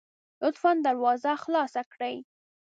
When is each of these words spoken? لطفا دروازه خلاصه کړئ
لطفا 0.43 0.71
دروازه 0.87 1.31
خلاصه 1.43 1.81
کړئ 1.91 2.15